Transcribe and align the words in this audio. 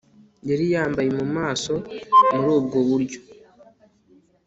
Yari 0.49 0.65
yambaye 0.73 1.09
mu 1.17 1.25
maso 1.35 1.73
muri 2.33 2.47
ubwo 2.59 2.77
buryo 2.89 3.19